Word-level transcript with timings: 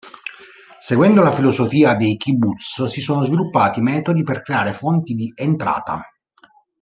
Seguendo 0.79 1.21
la 1.21 1.31
filosofia 1.31 1.93
dei 1.95 2.17
kibbutz 2.17 2.85
si 2.85 2.99
sono 3.01 3.21
sviluppati 3.21 3.81
metodi 3.81 4.23
per 4.23 4.41
creare 4.41 4.73
fonti 4.73 5.13
di 5.13 5.31
entrata. 5.35 6.01